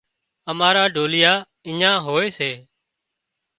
امارا 0.51 0.83
ڍوليئا 0.95 1.33
اڃين 1.67 1.83
هوئي 2.05 2.29
سي 2.37 2.51